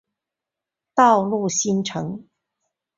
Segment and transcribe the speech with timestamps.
[0.95, 2.25] 道路新城。